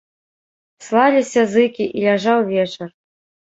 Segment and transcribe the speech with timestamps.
[0.85, 2.87] Слаліся зыкі, і ляжаў вечар.